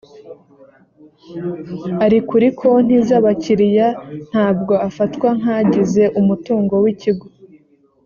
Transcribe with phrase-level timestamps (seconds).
[2.05, 3.87] ari kuri konti z’abakiriya
[4.29, 7.25] ntabwo afatwa nk’agize umutungo w’ikigo